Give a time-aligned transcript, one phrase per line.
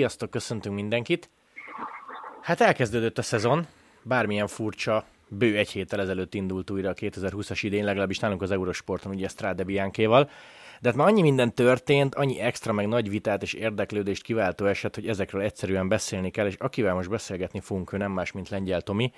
[0.00, 1.30] Sziasztok, köszöntünk mindenkit!
[2.40, 3.66] Hát elkezdődött a szezon,
[4.02, 9.14] bármilyen furcsa, bő egy héttel ezelőtt indult újra a 2020-as idén, legalábbis nálunk az Eurosporton,
[9.14, 10.30] ugye Strade Biankéval.
[10.80, 14.94] De hát már annyi minden történt, annyi extra meg nagy vitát és érdeklődést kiváltó eset,
[14.94, 18.80] hogy ezekről egyszerűen beszélni kell, és akivel most beszélgetni fogunk, ő nem más, mint Lengyel
[18.80, 19.12] Tomi.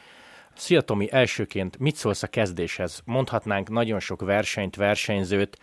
[0.54, 3.02] Szia Tomi, elsőként mit szólsz a kezdéshez?
[3.04, 5.58] Mondhatnánk nagyon sok versenyt, versenyzőt,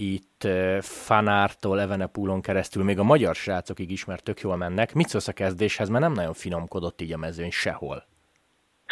[0.00, 0.48] itt
[0.80, 4.94] Fanártól Evenepúlon keresztül még a magyar srácokig is, mert tök jól mennek.
[4.94, 8.04] Mit szólsz a kezdéshez, mert nem nagyon finomkodott így a mezőny sehol?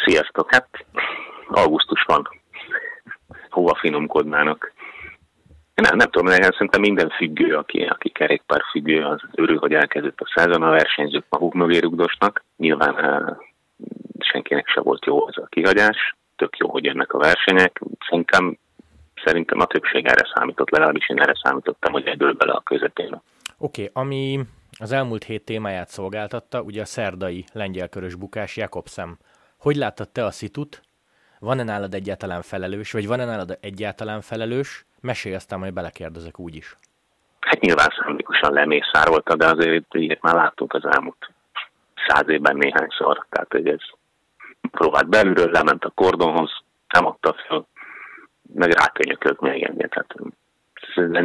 [0.05, 0.69] Sziasztok, hát
[1.47, 2.29] augusztus van.
[3.49, 4.73] Hova finomkodnának?
[5.75, 10.19] Nem, nem tudom, nekem szerintem minden függő, aki, aki kerékpár függő, az örül, hogy elkezdett
[10.19, 12.43] a szezon, a versenyzők maguk mögé rugdosnak.
[12.57, 13.37] Nyilván
[14.19, 17.81] senkinek se volt jó az a kihagyás, tök jó, hogy jönnek a versenyek.
[18.09, 18.57] Szerintem
[19.25, 23.21] szerintem a többség erre számított, legalábbis én erre számítottam, hogy ebből bele a közepén.
[23.57, 24.39] Oké, okay, ami
[24.79, 29.17] az elmúlt hét témáját szolgáltatta, ugye a szerdai lengyelkörös bukás Jakobszem.
[29.59, 30.81] Hogy láttad te a szitut?
[31.39, 34.85] Van-e nálad egyáltalán felelős, vagy van-e nálad egyáltalán felelős?
[35.01, 36.77] Mesélj aztán, majd belekérdezek úgy is.
[37.39, 41.29] Hát nyilván szándékosan lemészárolta, de azért ilyet már láttunk az elmúlt
[42.07, 43.25] száz évben néhányszor.
[43.29, 43.81] Tehát, hogy ez
[44.71, 46.51] próbált belülről, lement a kordonhoz,
[46.87, 47.67] nem adta fel,
[48.53, 49.89] meg rákönyökölt még engem.
[49.89, 50.15] Tehát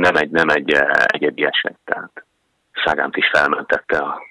[0.00, 2.24] nem egy, nem egy eh, egyedi eset, tehát
[2.84, 4.22] Szágánt is felmentette a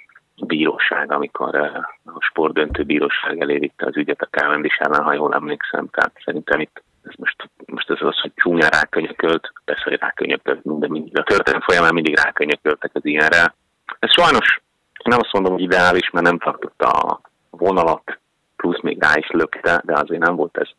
[0.46, 1.76] bíróság, amikor eh,
[2.16, 5.88] a sportdöntő bíróság elé vitte az ügyet a Cavendish ellen, ha jól emlékszem.
[5.90, 10.90] Tehát szerintem itt ez most, most ez az, hogy csúnya rákönyökölt, persze, hogy rákönyökölt minden,
[10.90, 11.18] mindig.
[11.18, 13.54] A történet folyamán mindig rákönyököltek az ilyenre.
[14.00, 14.62] Ez sajnos,
[15.04, 18.20] nem azt mondom, hogy ideális, mert nem tartotta a vonalat,
[18.56, 20.70] plusz még rá is lökte, de azért nem volt ez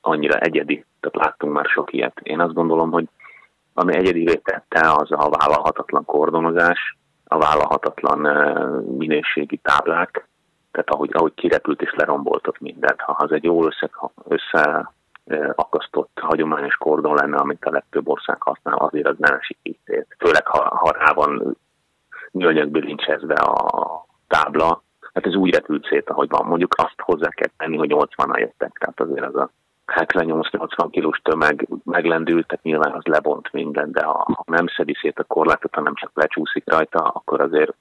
[0.00, 2.20] annyira egyedi, tehát láttunk már sok ilyet.
[2.22, 3.08] Én azt gondolom, hogy
[3.74, 8.18] ami egyedivé tette, az a vállalhatatlan kordonozás, a vállalhatatlan
[8.82, 10.28] minőségi táblák,
[10.70, 13.00] tehát ahogy, ahogy kirepült és leromboltott mindent.
[13.00, 13.90] Ha az egy jól össze,
[14.28, 14.92] össze
[15.54, 19.78] akasztott hagyományos kordon lenne, amit a legtöbb ország használ, azért az nem esik így
[20.18, 21.56] Főleg, ha, ha rá van
[22.30, 26.46] nyönyökbilincsezve a tábla, hát ez úgy repült szét, ahogy van.
[26.46, 29.50] Mondjuk azt hozzá kell tenni, hogy 80-an jöttek, tehát azért az a
[29.86, 35.24] 78-80 kilós tömeg meglendült, tehát nyilván az lebont minden, de ha, nem szedi szét a
[35.24, 37.74] korlátot, hanem csak lecsúszik rajta, akkor azért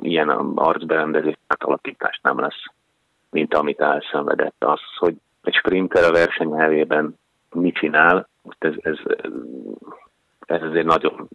[0.00, 2.62] ilyen arcberendezés átalakítást nem lesz,
[3.30, 4.64] mint amit elszenvedett.
[4.64, 7.18] Az, hogy egy sprinter a verseny elvében
[7.50, 8.28] mit csinál,
[8.58, 8.98] ez, ez,
[10.46, 11.28] ez azért nagyon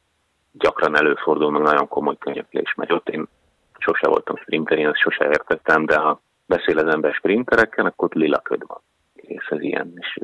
[0.52, 3.10] gyakran előfordul, meg nagyon komoly könyöklés megy ott.
[3.10, 3.28] Én
[3.78, 8.40] sose voltam sprinter, én ezt sose értettem, de ha beszél az ember sprinterekkel, akkor lila
[8.40, 8.82] köd van
[9.30, 10.20] és ez ilyen, és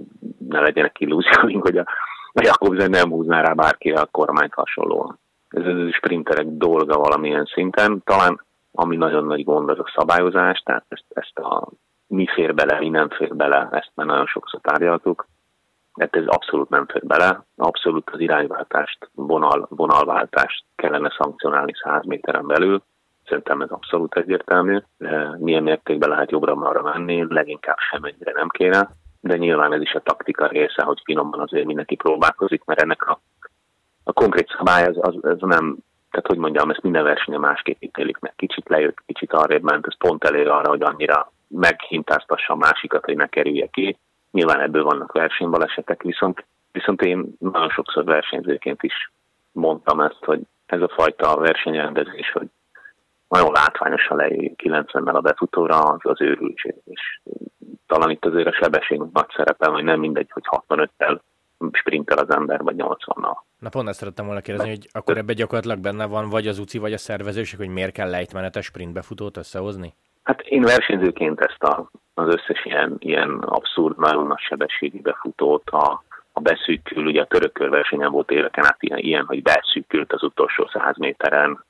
[0.47, 1.85] ne legyenek illúzióink, hogy a,
[2.33, 5.19] a Jakobsen nem húzná rá bárki a kormányt hasonlóan.
[5.49, 10.85] Ez, a sprinterek dolga valamilyen szinten, talán ami nagyon nagy gond az a szabályozás, tehát
[10.88, 11.67] ezt, ezt a
[12.07, 15.27] mi fér bele, mi nem fér bele, ezt már nagyon sokszor tárgyaltuk.
[15.99, 22.47] Hát ez abszolút nem fér bele, abszolút az irányváltást, vonal, vonalváltást kellene szankcionálni 100 méteren
[22.47, 22.83] belül,
[23.25, 24.79] Szerintem ez abszolút egyértelmű.
[25.37, 30.47] Milyen mértékben lehet jobbra-marra menni, leginkább semennyire nem kéne, de nyilván ez is a taktika
[30.47, 33.19] része, hogy finoman azért mindenki próbálkozik, mert ennek a,
[34.03, 35.77] a konkrét szabály az, az, az nem,
[36.11, 38.33] tehát hogy mondjam, ezt minden versenye másképp ítélik meg.
[38.35, 43.15] Kicsit lejött, kicsit arrébb ment, ez pont elég arra, hogy annyira meghintáztassa a másikat, hogy
[43.15, 43.97] ne kerülje ki.
[44.31, 49.11] Nyilván ebből vannak versenybalesetek, viszont, viszont én nagyon sokszor versenyzőként is
[49.51, 52.47] mondtam ezt, hogy ez a fajta versenyrendezés, hogy
[53.27, 56.75] nagyon látványosan lejön 90-mel a befutóra, az az őrültség.
[56.85, 57.19] És
[57.87, 61.19] talán itt azért a sebesség nagy szerepel, hogy nem mindegy, hogy 65-tel
[61.71, 63.37] sprintel az ember, vagy 80-nal.
[63.59, 66.77] Na pont ezt szerettem volna kérdezni, hogy akkor ebbe gyakorlatilag benne van vagy az UCI,
[66.77, 69.93] vagy a szervezőség, hogy miért kell lejtmenetes sprintbefutót összehozni?
[70.23, 76.03] Hát én versenyzőként ezt a, az összes ilyen, ilyen abszurd, nagyon nagy sebességi befutót, a,
[76.31, 80.69] a beszűkül, ugye a török versenyen volt éveken át ilyen, ilyen, hogy beszűkült az utolsó
[80.73, 81.63] száz méteren,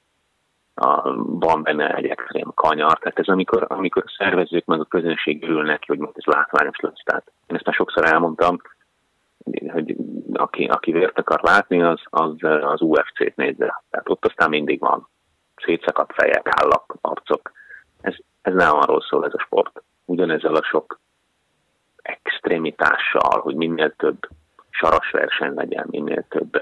[0.76, 5.44] a, van benne egy extrém kanyar, tehát ez amikor, amikor a szervezők meg a közönség
[5.44, 7.04] ülnek hogy most ez látványos lesz.
[7.04, 8.62] Tehát én ezt már sokszor elmondtam,
[9.72, 9.96] hogy
[10.34, 13.84] aki, aki vért akar látni, az, az, az UFC-t nézze.
[13.90, 15.08] Tehát ott aztán mindig van
[15.56, 17.52] szétszakadt fejek, állak, arcok.
[18.02, 19.84] Ez, ez nem arról szól ez a sport.
[20.06, 21.00] Ugyanezzel a sok
[22.02, 24.28] extrémitással, hogy minél több
[24.70, 26.62] saras verseny legyen, minél több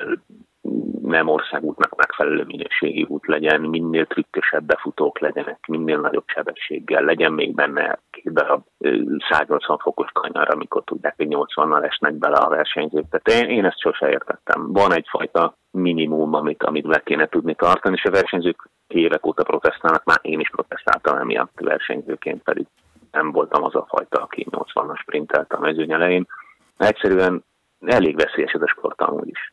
[1.01, 7.55] nem országútnak megfelelő minőségi út legyen, minél trükkösebb befutók legyenek, minél nagyobb sebességgel, legyen még
[7.55, 8.63] benne két darab
[9.29, 13.05] 180 fokos kanyar, amikor tudják, hogy 80-nal esnek bele a versenyzők.
[13.09, 14.71] Tehát én, én ezt sose értettem.
[14.71, 20.03] Van egyfajta minimum, amit, amit le kéne tudni tartani, és a versenyzők évek óta protestálnak,
[20.03, 22.65] már én is protestáltam emiatt versenyzőként, pedig
[23.11, 26.27] nem voltam az a fajta, aki 80-as sprintelt a mezőny elején.
[26.77, 27.43] Egyszerűen
[27.85, 29.52] elég veszélyes ez a sport amúgy is.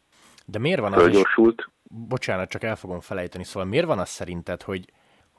[0.51, 1.71] De miért van az Fölgyorsult.
[1.83, 4.93] Bocsánat, csak el fogom felejteni, szóval miért van az szerinted, hogy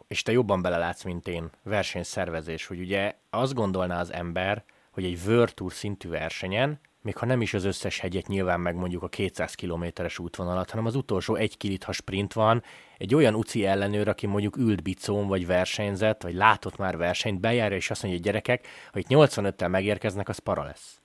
[0.07, 5.19] és te jobban belelátsz, mint én, versenyszervezés, hogy ugye azt gondolná az ember, hogy egy
[5.27, 9.07] World Tour szintű versenyen, még ha nem is az összes hegyet nyilván meg mondjuk a
[9.07, 12.63] 200 kilométeres útvonalat, hanem az utolsó egy kilit, ha sprint van,
[12.97, 17.77] egy olyan UCI ellenőr, aki mondjuk ült bicón, vagy versenyzett, vagy látott már versenyt, bejárja,
[17.77, 21.01] és azt mondja, hogy gyerekek, ha itt 85-tel megérkeznek, az para lesz.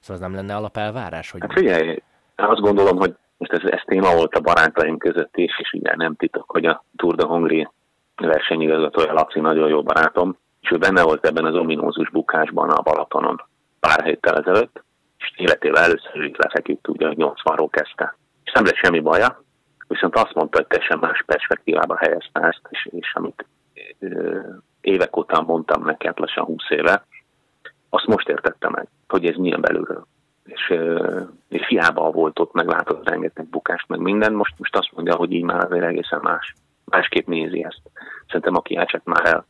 [0.00, 1.30] Szóval az nem lenne alapelvárás?
[1.30, 1.40] Hogy...
[1.40, 2.02] Hát figyelj,
[2.36, 6.14] azt gondolom, hogy most ez, ez téma volt a barátaim között is, és ugye nem
[6.14, 7.68] titok, hogy a Tour de Hongri
[8.16, 13.42] versenyigazgatója Laci nagyon jó barátom, és ő benne volt ebben az ominózus bukásban a Balatonon
[13.80, 14.82] pár héttel ezelőtt,
[15.18, 18.16] és életével először is lefeküdt, ugye, hogy 80-ról kezdte.
[18.44, 19.42] És nem lett semmi baja,
[19.88, 23.46] viszont azt mondta, hogy teljesen más perspektívába helyezte ezt, és, és amit
[24.80, 27.04] évek után mondtam neki, hát lassan 20 éve,
[27.88, 30.06] azt most értette meg, hogy ez milyen belülről.
[30.54, 30.74] És,
[31.48, 35.42] és hiába volt ott, meglátott rengeteg bukást, meg minden, most, most azt mondja, hogy így
[35.42, 36.54] már azért egészen más.
[36.84, 37.80] Másképp nézi ezt.
[38.26, 39.46] Szerintem aki elcsek már el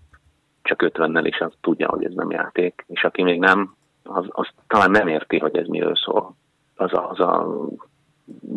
[0.63, 4.49] csak 50-nel, és az tudja, hogy ez nem játék, és aki még nem, az, az
[4.67, 6.35] talán nem érti, hogy ez miről szól.
[6.77, 7.47] Az a, az a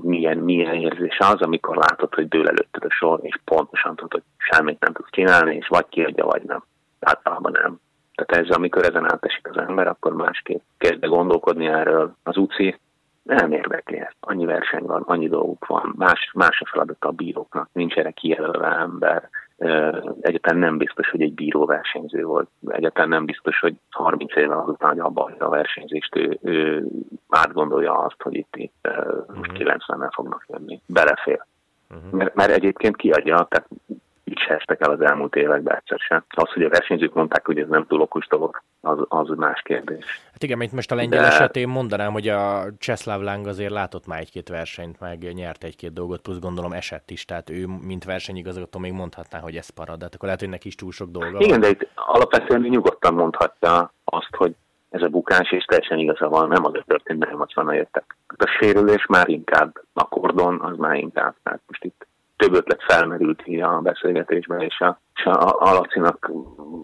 [0.01, 4.23] milyen, milyen érzés az, amikor látod, hogy dől előtted a sor, és pontosan tudod, hogy
[4.37, 6.63] semmit nem tudsz csinálni, és vagy kiadja, vagy nem.
[6.99, 7.79] Általában nem.
[8.15, 9.42] Tehát ez, amikor ezen átesik
[9.73, 12.15] ember, akkor másképp kezd gondolkodni erről.
[12.23, 12.79] Az UCI
[13.23, 14.15] nem érdekli ezt.
[14.19, 18.67] Annyi verseny van, annyi dolguk van, más, más a feladat a bíróknak, nincs erre kijelölve
[18.67, 19.29] ember,
[20.21, 22.49] Egyetlen nem biztos, hogy egy bíró versenyző volt.
[22.67, 26.87] Egyetlen nem biztos, hogy 30 évvel azután, hogy abba a versenyzést, ő, ő
[27.29, 28.87] átgondolja azt, hogy itt, itt
[29.33, 30.07] most 90-nel mhm.
[30.13, 30.81] fognak jönni.
[30.85, 31.45] Belefér.
[31.89, 32.11] Uh-huh.
[32.11, 33.67] Mert, mert egyébként kiadja, tehát
[34.43, 36.23] se estek el az elmúlt években egyszer sem.
[36.29, 40.05] Az, hogy a versenyzők mondták, hogy ez nem túl okos dolog, az, az más kérdés.
[40.31, 41.27] Hát igen, mint most a lengyel De...
[41.27, 46.21] esetén mondanám, hogy a Cseszláv Láng azért látott már egy-két versenyt, meg nyert egy-két dolgot,
[46.21, 50.13] plusz gondolom esett is, tehát ő, mint versenyigazgató még mondhatná, hogy ez parad, de hát
[50.13, 51.59] akkor lehet, hogy neki is túl sok dolga Igen, van.
[51.59, 54.55] de itt alapvetően nyugodtan mondhatja azt, hogy
[54.89, 58.17] ez a bukás, és teljesen igaza van, nem az a történt, nem 80 jöttek.
[58.37, 62.07] A sérülés már inkább, a kordon az már inkább, tehát most itt
[62.43, 66.31] több ötlet felmerült így a beszélgetésben, és a, és a, Alacinak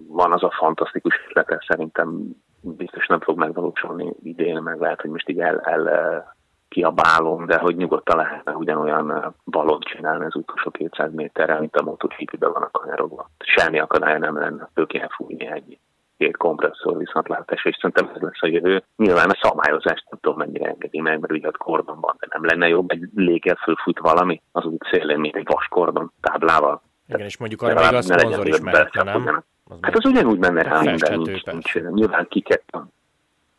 [0.07, 5.29] van az a fantasztikus ötlete, szerintem biztos nem fog megvalósulni idén, meg lehet, hogy most
[5.29, 6.35] így el, el
[6.69, 12.47] kiabálom, de hogy nyugodtan lehetne ugyanolyan balon csinálni az utolsó 200 méterrel, mint a MotoGP-be
[12.47, 13.29] van a kanyarogva.
[13.39, 15.79] Semmi akadálya nem lenne, föl kéne fújni egy
[16.19, 18.83] két kompresszor viszontlátás, és szerintem ez lesz a jövő.
[18.95, 22.67] Nyilván a szabályozást nem tudom mennyire engedi meg, mert ugye ott kordonban, de nem lenne
[22.67, 26.81] jobb egy léggel fölfut valami az út szélén, mint egy vaskordon táblával.
[27.07, 29.43] Igen, és mondjuk arra még a szponzor is mehetne, nem?
[29.69, 32.83] Az hát az ugyanúgy menne rá minden, nincs, nincs, nyilván ki kell,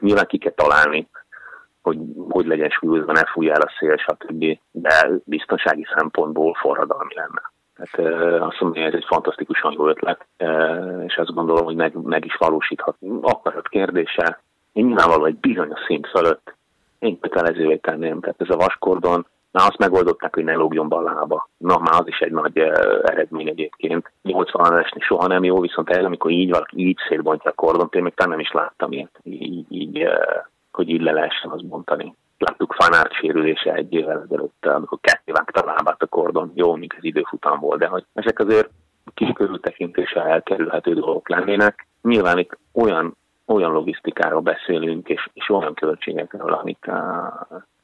[0.00, 1.08] nyilván ki kell találni,
[1.82, 1.98] hogy
[2.28, 4.58] hogy legyen súlyozva, ne fújja el a szél, stb.
[4.70, 7.52] De biztonsági szempontból forradalmi lenne.
[7.80, 8.06] Hát
[8.40, 10.26] azt mondom, hogy ez egy fantasztikusan jó ötlet,
[11.06, 12.96] és azt gondolom, hogy meg, meg is valósíthat.
[13.20, 14.40] Akarat kérdése,
[14.72, 16.54] én nyilvánvalóan egy bizonyos szint fölött
[16.98, 18.20] én kötelezővé tenném.
[18.20, 21.48] Tehát ez a vaskordon, már azt megoldották, hogy ne lógjon be lába.
[21.56, 22.58] Na, már az is egy nagy
[23.02, 24.12] eredmény egyébként.
[24.22, 28.02] 80 esni soha nem jó, viszont ez, amikor így valaki így szétbontja a kordon, én
[28.02, 30.08] még nem is láttam ilyet, így, így
[30.72, 35.60] hogy így le lehessen azt bontani láttuk Fanárt sérülése egy évvel ezelőtt, amikor ketté vágta
[35.60, 38.70] a lábát a kordon, jó, mint az időfutam volt, de hogy ezek azért
[39.14, 41.86] kis körültekintéssel elkerülhető dolgok lennének.
[42.02, 43.16] Nyilván itt olyan,
[43.46, 46.90] olyan logisztikáról beszélünk, és, és olyan költségekről, amit,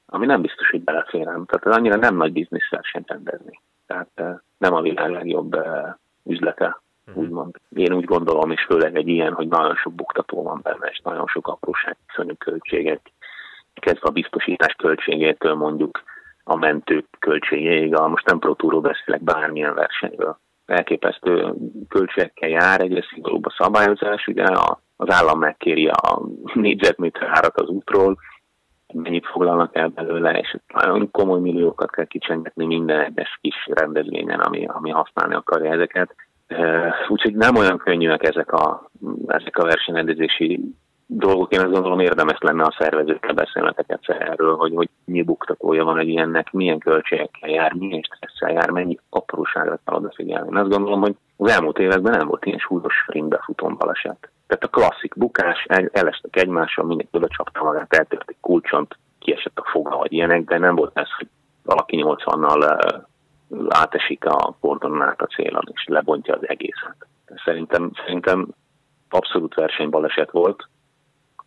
[0.07, 1.45] ami nem biztos, hogy beleférem.
[1.45, 3.61] Tehát ez annyira nem nagy bizniszsel sem rendezni.
[3.87, 5.57] Tehát nem a világ legjobb
[6.25, 7.23] üzlete, uh-huh.
[7.23, 7.55] úgymond.
[7.69, 11.27] Én úgy gondolom, és főleg egy ilyen, hogy nagyon sok buktató van benne, és nagyon
[11.27, 13.13] sok apróság, viszonyú költségek,
[13.81, 16.03] kezdve a biztosítás költségétől mondjuk
[16.45, 20.39] a mentők költségéig, a, most nem protúról beszélek bármilyen versenyről.
[20.67, 21.55] Elképesztő
[21.89, 26.21] költségekkel jár, egyre szigorúbb a szabályozás, ugye a, az állam megkéri a
[26.55, 28.17] négyzetméter árat az útról,
[28.95, 34.67] mennyit foglalnak el belőle, és nagyon komoly milliókat kell kicsengetni minden egyes kis rendezvényen, ami,
[34.67, 36.15] ami használni akarja ezeket.
[37.09, 38.91] Úgyhogy nem olyan könnyűek ezek a,
[39.27, 40.61] ezek a versenyrendezési
[41.07, 45.85] dolgok, én azt gondolom érdemes lenne a szervezőkkel beszélnetek egyszer erről, hogy, hogy mi buktatója
[45.85, 50.49] van egy ilyennek, milyen költségekkel jár, milyen stresszel jár, mennyi apróságra kell odafigyelni.
[50.49, 54.31] Én azt gondolom, hogy az elmúlt években nem volt ilyen súlyos sprintbe futón baleset.
[54.47, 59.69] Tehát a klasszik bukás, elestek egymással, mindenki oda csapta magát, eltört egy kulcsont, kiesett a
[59.71, 61.29] foga, vagy ilyenek, de nem volt ez, hogy
[61.63, 63.01] valaki 80-nal
[63.69, 66.97] átesik a kordonon át a célon, és lebontja az egészet.
[67.45, 68.47] Szerintem, szerintem
[69.11, 70.69] abszolút versenybaleset volt,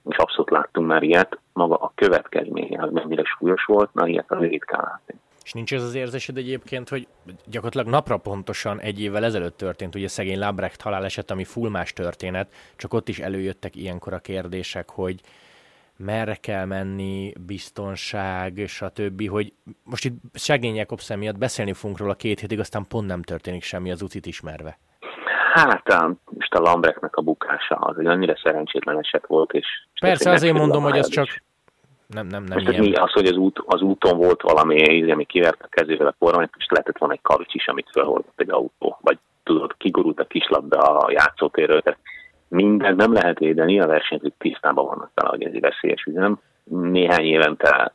[0.09, 1.39] és abszolút láttunk már ilyet.
[1.53, 5.15] Maga a következménye, az mennyire súlyos volt, na ilyet az ritkán látni.
[5.43, 7.07] És nincs ez az érzésed egyébként, hogy
[7.45, 12.53] gyakorlatilag napra pontosan egy évvel ezelőtt történt ugye szegény Labrecht haláleset, ami full más történet,
[12.75, 15.21] csak ott is előjöttek ilyenkor a kérdések, hogy
[15.97, 19.53] merre kell menni, biztonság, stb., hogy
[19.83, 23.91] most itt Segény Jakobsen miatt beszélni fogunk róla két hétig, aztán pont nem történik semmi
[23.91, 24.77] az ucit ismerve.
[25.53, 29.67] Hát, most a Lambrechtnek a bukása az egy annyira szerencsétlen eset volt, és...
[29.99, 31.27] Persze, azért mondom, hogy az csak
[32.07, 33.01] nem, nem, nem most ilyen.
[33.01, 36.65] Az, hogy az, út, az úton volt valami, ami kivert a kezével a kormányt, és
[36.69, 41.11] lehetett volna egy kavics is, amit felhordott egy autó, vagy tudod, kigurult a kislabda a
[41.11, 41.99] játszótérről, tehát
[42.47, 46.39] minden nem lehet védeni, a versenyzők tisztában vannak vele, hogy ez egy veszélyes üzem.
[46.63, 47.93] Néhány évente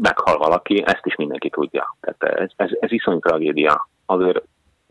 [0.00, 1.96] meghal valaki, ezt is mindenki tudja.
[2.00, 3.88] Tehát ez, ez, ez iszonyú tragédia.
[4.06, 4.42] Azért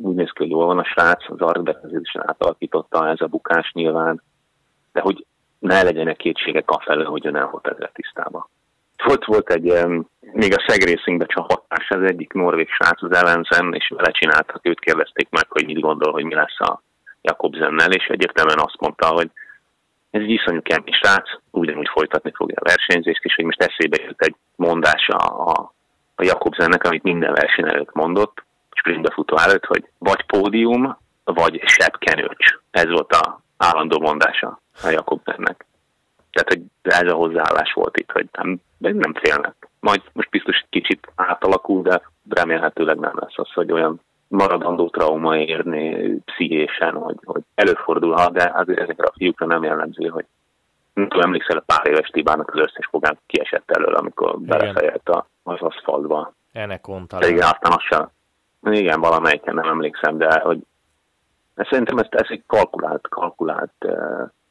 [0.04, 4.22] úgy néz ki, hogy jól van a srác, az arcbefejezésen átalakította ez a bukás nyilván,
[4.92, 5.26] de hogy
[5.60, 8.48] ne legyenek kétségek a felől, hogy ő nem volt ezzel tisztában.
[9.04, 9.86] Volt, volt egy,
[10.20, 15.30] még a Szegrészingbe csapatás, az egyik norvég srác az Evensen, és vele csináltak, őt kérdezték
[15.30, 16.82] meg, hogy mit gondol, hogy mi lesz a
[17.22, 19.30] Jakobsennel, és egyértelműen azt mondta, hogy
[20.12, 24.22] ez egy iszonyú kemény srác, ugyanúgy folytatni fogja a versenyzést, és hogy most eszébe jött
[24.22, 25.74] egy mondása a,
[26.16, 28.44] a Jakobsennek, amit minden verseny előtt mondott,
[28.84, 32.46] sprintbefutó előtt, hogy vagy pódium, vagy sebb kenőcs.
[32.72, 35.66] Ez volt a állandó mondása a Jakobsennek.
[36.32, 39.56] Tehát, hogy ez a hozzáállás volt itt, hogy nem, nem félnek.
[39.80, 45.38] Majd most biztos egy kicsit átalakul, de remélhetőleg nem lesz az, hogy olyan maradandó trauma
[45.38, 50.26] érni pszichésen, hogy, hogy előfordulhat, de azért ezekre a fiúkra nem jellemző, hogy
[50.94, 55.10] nem tudom, emlékszel a pár éves Tibának az összes fogán kiesett elől, amikor belefejelt
[55.44, 56.34] az aszfaltba.
[56.52, 57.30] Ennek talán.
[57.30, 58.10] Igen, aztán azt sem.
[58.66, 60.60] Igen, valamelyiken nem emlékszem, de hogy
[61.56, 63.88] szerintem ez, ez egy kalkulált, kalkulált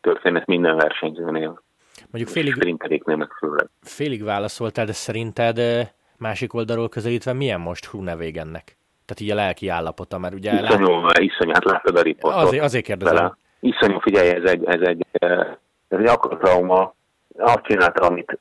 [0.01, 1.63] történet minden versenyzőnél.
[2.11, 2.79] Mondjuk félig,
[3.81, 5.61] félig válaszoltál, de szerinted
[6.17, 8.77] másik oldalról közelítve milyen most Hrunevégennek?
[9.05, 10.53] Tehát így a lelki állapota, mert ugye...
[10.53, 11.19] Iszonyú, lát...
[11.19, 12.43] iszonyú, hát láttad a riportot.
[12.43, 13.15] Azért, azért kérdezem.
[13.15, 13.37] Vele.
[13.61, 15.07] Iszonyú, figyelj, ez egy, ez egy,
[15.89, 16.95] ez egy akkor trauma.
[17.39, 18.39] Azt csinálta, amit,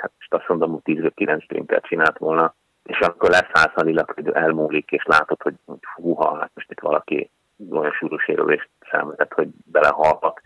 [0.00, 5.04] hát most azt mondom, hogy 10-9 sprintet csinált volna, és akkor leszállsz hogy elmúlik, és
[5.04, 7.30] látod, hogy, hogy húha, hát most itt valaki
[7.70, 10.40] olyan súlyos érülést szenvedett, hogy belehalhat.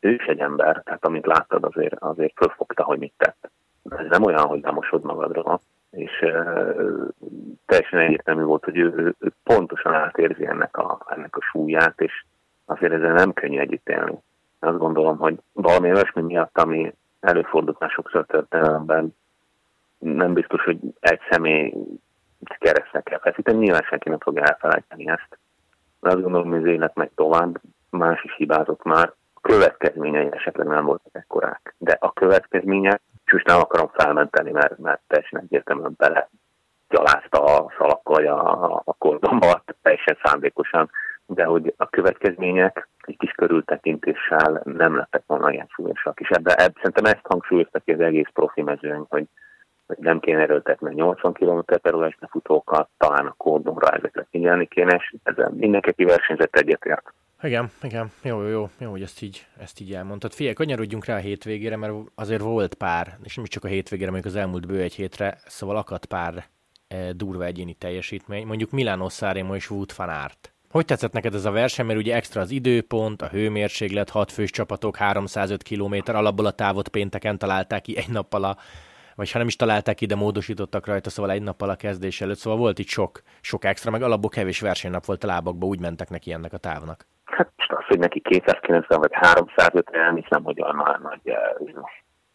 [0.00, 3.50] Ő is egy ember, tehát amit láttad, azért, azért fölfogta, hogy mit tett.
[3.96, 7.08] Ez nem olyan, hogy lemosod magadra, és uh,
[7.66, 12.24] teljesen egyértelmű volt, hogy ő, ő, ő pontosan átérzi ennek a, ennek a súlyát, és
[12.64, 14.18] azért ezzel nem könnyű együtt élni.
[14.58, 19.14] Azt gondolom, hogy valami olyasmi miatt, ami előfordult már sokszor történelemben,
[19.98, 21.74] nem biztos, hogy egy személy
[22.58, 25.38] keresztnek kell feszíteni, nyilván senki nem fogja elfelejteni ezt.
[26.00, 30.84] De azt gondolom, hogy az élet megy tovább, más is hibázott már, következményei esetleg nem
[30.84, 36.28] voltak ekkorák, de a következmények és most nem akarom felmenteni, mert, mert teljesen egyértelműen bele
[36.88, 40.90] gyalázta a szalakkal vagy a, a kordonba, teljesen szándékosan,
[41.26, 46.20] de hogy a következmények egy kis körültekintéssel nem lettek volna ilyen súlyosak.
[46.20, 49.26] És ebben ebb, szerintem ezt hangsúlyoztak ki az egész profi mezőny, hogy,
[49.88, 54.96] hogy nem kéne erőltetni 80 km per órás futókat, talán a kordonra ezekre figyelni kéne,
[54.96, 57.12] és ezzel mindenki versenyzett egyetért.
[57.42, 60.32] Igen, igen, jó, jó, jó, jó, hogy ezt így, ezt így elmondtad.
[60.32, 64.34] Figyelj, kanyarodjunk rá a hétvégére, mert azért volt pár, és nem csak a hétvégére, mondjuk
[64.34, 66.44] az elmúlt bő egy hétre, szóval akadt pár
[66.88, 70.52] e, durva egyéni teljesítmény, mondjuk Milano Sanremo és Wout van Aert.
[70.70, 74.50] Hogy tetszett neked ez a verseny, mert ugye extra az időpont, a hőmérséklet, hat fős
[74.50, 78.56] csapatok, 305 km, alapból a távot pénteken találták ki egy nappal a,
[79.18, 82.36] vagy ha nem is találták ki, de módosítottak rajta, szóval egy nappal a kezdés előtt,
[82.36, 86.10] szóval volt itt sok, sok extra, meg alapból kevés versenynap volt a lábakba, úgy mentek
[86.10, 87.06] neki ennek a távnak.
[87.24, 91.38] Hát most az, hogy neki 290 vagy 350, nem hiszem, hogy olyan már nagy eh,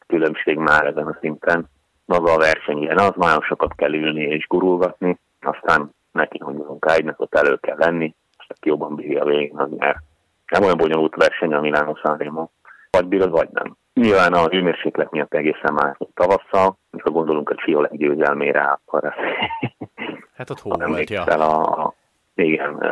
[0.07, 1.69] különbség már ezen a szinten.
[2.05, 7.19] Maga a verseny ilyen, az nagyon sokat kell ülni és gurulgatni, aztán neki, hogy munkáidnak
[7.19, 10.01] ott elő kell lenni, és aki jobban bírja a végén, az nyer.
[10.47, 12.47] Nem olyan bonyolult verseny a Milano Sanremo.
[12.89, 13.77] Vagy bírod, vagy nem.
[13.93, 19.03] Nyilván a hőmérséklet miatt egészen más tavasszal, ha gondolunk a Csioleg győzelmére, akkor
[20.37, 21.23] Hát ott hó volt, ja.
[21.23, 21.93] A,
[22.35, 22.83] igen,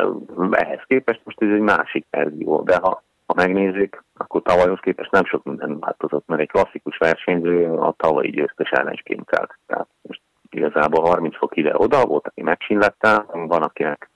[0.51, 5.25] ehhez képest most ez egy másik verzió, de ha, ha megnézzük, akkor tavalyhoz képest nem
[5.25, 9.57] sok minden változott, mert egy klasszikus versenyző a tavalyi győztes ellen is kémtelt.
[9.65, 14.09] Tehát most igazából 30 fok ide oda volt, aki megsínlette, van, akinek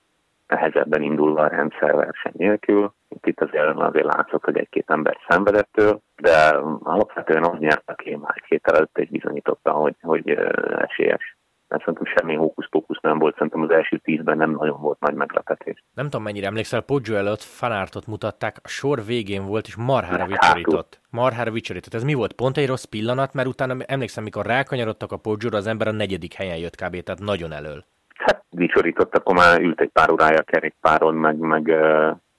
[0.46, 2.92] nehezebben indulva a rendszer verseny nélkül.
[3.22, 6.48] Itt azért, azért látszott, hogy egy-két ember szenvedettől, de
[6.82, 10.30] alapvetően az nyert, aki már egy előtt és bizonyította, hogy, hogy
[10.78, 11.36] esélyes
[11.68, 15.84] mert szerintem semmi hókusz-pókusz nem volt, szerintem az első tízben nem nagyon volt nagy meglepetés.
[15.94, 21.00] Nem tudom, mennyire emlékszel, Poggio előtt fanártot mutatták, a sor végén volt, és marhára vicsorított.
[21.10, 21.94] Marhára vicsorított.
[21.94, 22.32] Ez mi volt?
[22.32, 26.34] Pont egy rossz pillanat, mert utána emlékszem, mikor rákanyarodtak a poggio az ember a negyedik
[26.34, 27.02] helyen jött kb.
[27.02, 27.84] Tehát nagyon elől.
[28.16, 31.72] Hát vicsorított, akkor már ült egy pár órája a kerékpáron, meg, meg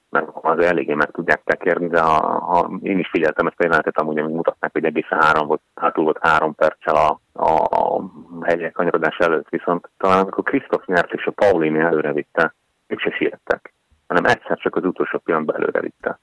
[0.09, 3.97] mert az eléggé meg tudják tekerni, de ha, ha én is figyeltem ezt a jelenetet,
[3.97, 8.03] amúgy amíg mutatták, hogy egészen három volt, hátul volt három perccel a, a, a
[8.41, 12.53] hegyek kanyarodás előtt, viszont talán amikor Krisztof nyert és a Paulini előrevitte,
[12.87, 13.73] ők se siettek,
[14.07, 16.19] hanem egyszer csak az utolsó pillanatban előrevitte.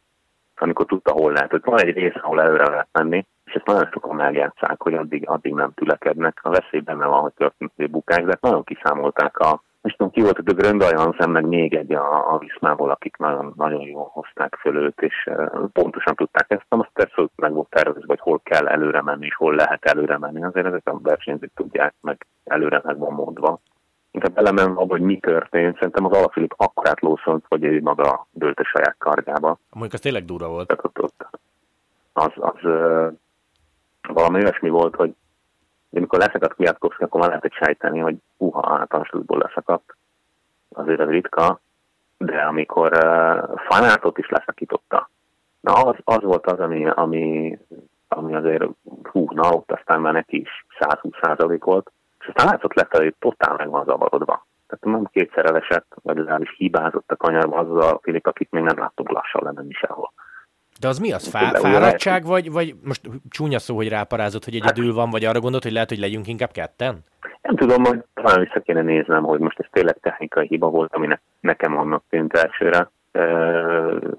[0.56, 1.50] Amikor tudta, hol lehet.
[1.50, 5.28] Hogy van egy rész, ahol előre lehet menni, és ezt nagyon sokan megjátszák, hogy addig,
[5.28, 6.38] addig nem tülekednek.
[6.42, 10.38] A veszély benne van, hogy történt bukás, de nagyon kiszámolták a, most tudom, ki volt
[10.38, 14.76] a Grönda Jansen, meg még egy a, a Viszmából, akik nagyon, nagyon jól hozták föl
[14.76, 19.02] őt, és uh, pontosan tudták ezt, azt persze meg volt tervezve, hogy hol kell előre
[19.02, 20.44] menni, és hol lehet előre menni.
[20.44, 23.60] Azért ezek a versenyzők tudják, meg előre meg van mondva.
[24.10, 28.60] Inkább elemen abban, hogy mi történt, szerintem az Alafilip akkor átlószolt, hogy ő maga dőlt
[28.60, 29.58] a saját kargába.
[29.70, 30.66] Mondjuk az tényleg durva volt.
[30.66, 31.42] Tehát ott, ott
[32.14, 32.60] az, az
[34.08, 35.14] valami olyasmi volt, hogy
[35.92, 39.96] amikor leszakadt Kwiatkowski, akkor már lehetett sejteni, hogy uha, általános útból leszakadt.
[40.68, 41.60] Azért az ritka,
[42.18, 45.10] de amikor uh, Fanátot is leszakította,
[45.60, 47.58] na az, az volt az, ami, ami,
[48.08, 48.64] ami azért
[49.02, 53.14] hú, na ott aztán már neki is 120 százalék volt, és aztán látszott lett, hogy
[53.18, 54.46] totál meg van zavarodva.
[54.66, 58.78] Tehát nem kétszer elesett, vagy legalábbis hibázott a kanyarba az a Filip, akit még nem
[58.78, 60.12] láttunk lassan lenni sehol.
[60.80, 61.28] De az mi az?
[61.28, 65.62] Fá- fáradtság, vagy, vagy most csúnya szó, hogy ráparázott, hogy egyedül van, vagy arra gondolt,
[65.62, 66.98] hogy lehet, hogy legyünk inkább ketten?
[67.42, 71.06] Nem tudom, hogy talán vissza kéne néznem, hogy most ez tényleg technikai hiba volt, ami
[71.06, 72.90] ne, nekem annak tűnt elsőre.
[73.12, 73.24] E,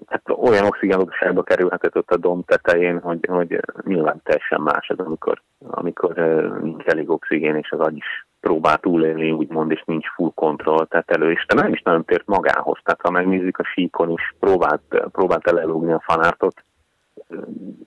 [0.08, 5.42] hát olyan oxigénlódosságba kerülhetett ott a dom tetején, hogy, hogy nyilván teljesen más az, amikor,
[5.68, 6.14] amikor
[6.62, 11.18] nincs elég oxigén, és az agy is próbál túlélni, úgymond, és nincs full kontroll, tehát
[11.18, 14.82] és nem is nagyon tért magához, tehát ha megnézzük a síkon is, próbált,
[15.12, 16.64] próbált elelugni a fanártot,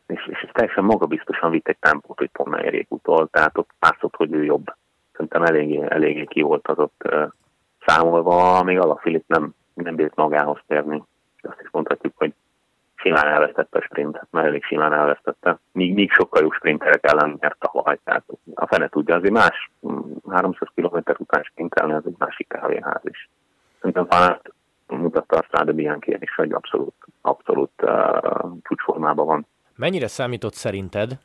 [0.07, 4.33] és, és teljesen magabiztosan vitt egy tempót, hogy pont érjék utol, tehát ott látszott, hogy
[4.33, 4.65] ő jobb.
[5.13, 7.09] Szerintem eléggé, eléggé ki volt az ott
[7.87, 11.03] számolva, még Filip nem, nem bírt magához térni.
[11.43, 12.33] Azt is mondhatjuk, hogy
[12.99, 15.59] simán elvesztette a sprintet, mert elég simán elvesztette.
[15.73, 17.99] Míg, míg sokkal jobb sprinterek ellen nyert tavaly.
[18.05, 19.71] Tehát a fene tudja, azért más
[20.29, 23.29] 300 mm, km után sprintelni, az egy másik kávéház is.
[23.79, 24.53] Szerintem Fanát
[24.87, 29.47] mutatta a Strade Bianchi is, hogy abszolút, abszolút uh, csúcsformában van.
[29.77, 31.19] Mennyire számított szerinted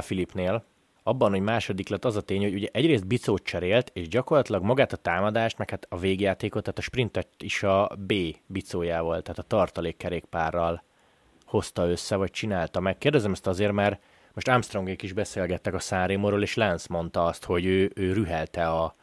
[0.00, 0.64] Filipnél
[1.02, 4.92] abban, hogy második lett az a tény, hogy ugye egyrészt bicót cserélt, és gyakorlatilag magát
[4.92, 8.12] a támadást, meg hát a végjátékot, tehát a sprintet is a B
[8.46, 10.82] bicójával, tehát a tartalékkerékpárral
[11.54, 12.98] hozta össze, vagy csinálta meg.
[12.98, 14.00] Kérdezem ezt azért, mert
[14.34, 18.94] most Armstrongék is beszélgettek a Szárémorról, és Lance mondta azt, hogy ő, ő rühelte a,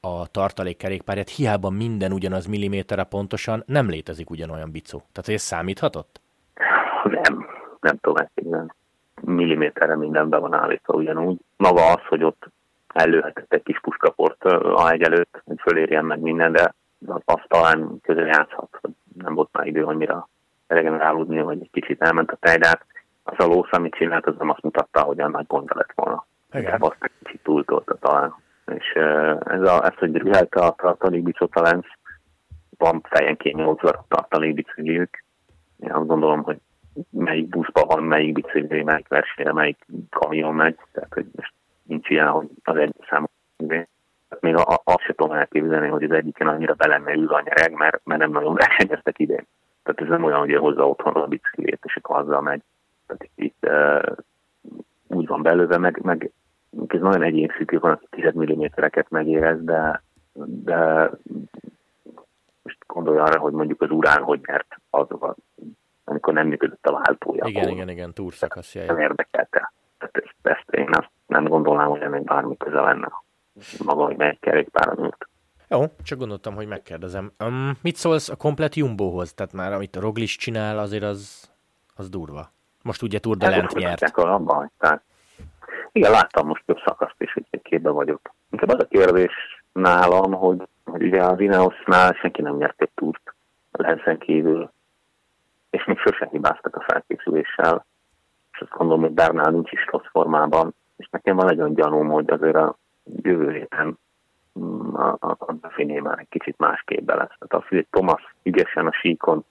[0.00, 5.02] a tartalékkerékpárját, hiába minden ugyanaz milliméterre pontosan, nem létezik ugyanolyan bicó.
[5.12, 6.20] Tehát, ez számíthatott?
[7.04, 7.46] Nem,
[7.80, 8.26] nem tudom.
[9.20, 11.38] Milliméterre minden be van állítva ugyanúgy.
[11.56, 12.48] Maga az, hogy ott
[12.94, 16.74] előhetett egy kis puskaport a hegy előtt, hogy fölérjen meg minden, de
[17.24, 18.80] azt talán közel játszhat,
[19.22, 20.28] nem volt már idő annyira
[20.66, 22.86] regenerálódni, vagy egy kicsit elment a tejdát.
[23.22, 26.26] Az a lósz, amit csinált, az nem azt mutatta, hogy a nagy gonda lett volna.
[26.52, 26.80] Igen.
[26.80, 28.34] Azt egy kicsit túltolta talán.
[28.66, 28.92] És
[29.44, 31.86] ez, a, ez hogy rühelte a tartalékbicó talent,
[32.78, 35.24] van fejenként 8 tartalékbicikliük.
[35.78, 36.58] Én azt gondolom, hogy
[37.10, 40.78] melyik buszban van, melyik bicikli, melyik versenyre, melyik kamion megy.
[40.92, 43.26] Tehát, hogy most nincs ilyen, hogy az egy számú
[44.28, 47.72] hát még azt sem tudom elképzelni, hogy az egyiken annyira be lenne ül a nyereg,
[47.72, 49.46] mert, mert nem nagyon versenyeztek idén.
[49.84, 52.62] Tehát ez nem olyan, hogy hozza otthon a biciklét, és akkor azzal megy.
[53.06, 54.16] Tehát itt uh,
[55.06, 56.30] úgy van belőve, meg, meg
[56.86, 60.02] ez nagyon egyénszűkű, van, aki 10 mm-eket megérez, de,
[60.64, 61.10] de
[62.62, 65.06] most gondolj arra, hogy mondjuk az urán hogy nyert az,
[66.04, 67.44] amikor nem működött a váltója.
[67.46, 68.84] Igen, igen, igen, túrszakaszja.
[68.84, 69.72] Nem érdekelte.
[69.98, 73.12] Tehát ezt, ezt én azt nem gondolnám, hogy ennek bármi köze lenne.
[73.84, 75.28] Maga, hogy melyik kerékpára nyújt.
[75.68, 77.32] Jó, csak gondoltam, hogy megkérdezem.
[77.44, 79.34] Um, mit szólsz a komplet Jumbohoz?
[79.34, 81.50] Tehát már amit a Roglis csinál, azért az,
[81.94, 82.50] az durva.
[82.82, 84.02] Most ugye Tour de Lent nyert.
[84.02, 85.02] Abban, tehát.
[85.92, 88.34] Igen, láttam most több szakaszt is, hogy képbe vagyok.
[88.50, 89.32] Inkább az a kérdés
[89.72, 93.34] nálam, hogy, hogy ugye az Ineosnál senki nem nyert egy túrt
[93.70, 94.72] a Lenzen kívül,
[95.70, 97.86] és még sosem hibáztak a felkészüléssel.
[98.52, 102.08] És azt gondolom, hogy Bernál nincs is rossz formában, és nekem van egy olyan gyanúm,
[102.08, 102.76] hogy azért a
[103.22, 103.98] jövő héten
[104.92, 107.16] a, Dauphiné már egy kicsit másképp lesz.
[107.38, 109.44] Tehát az, hogy Thomas ügyesen a síkon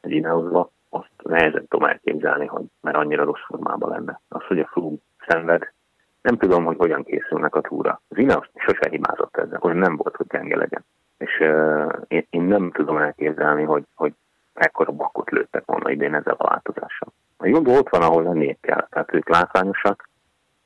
[0.00, 4.20] egy Ineosba, azt nehezen tudom elképzelni, hogy mert annyira rossz formában lenne.
[4.28, 5.72] Az, hogy a Flug szenved,
[6.22, 8.00] nem tudom, hogy hogyan készülnek a túra.
[8.08, 10.84] Az Ineos sose hibázott ezzel, hogy nem volt, hogy gyenge legyen.
[11.18, 14.14] És uh, én, én nem tudom elképzelni, hogy, hogy
[14.54, 17.08] ekkora bakot lőttek volna idén ezzel a változással.
[17.36, 20.08] A Jumbo ott van, ahol lennie kell, tehát ők látványosak,